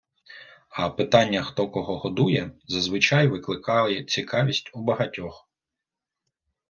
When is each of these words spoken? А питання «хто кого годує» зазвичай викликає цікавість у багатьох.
А 0.69 0.89
питання 0.89 1.43
«хто 1.43 1.69
кого 1.69 1.97
годує» 1.97 2.51
зазвичай 2.67 3.27
викликає 3.27 4.03
цікавість 4.03 4.71
у 4.73 4.83
багатьох. 4.83 5.49